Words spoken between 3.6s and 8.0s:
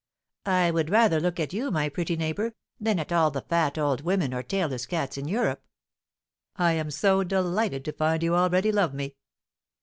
old women or tailless cats in Europe. I am so delighted to